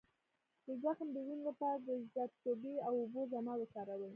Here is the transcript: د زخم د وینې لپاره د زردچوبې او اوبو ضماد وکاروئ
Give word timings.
د 0.65 0.67
زخم 0.83 1.07
د 1.13 1.17
وینې 1.27 1.43
لپاره 1.49 1.77
د 1.87 1.89
زردچوبې 2.13 2.75
او 2.87 2.93
اوبو 3.01 3.21
ضماد 3.33 3.57
وکاروئ 3.61 4.09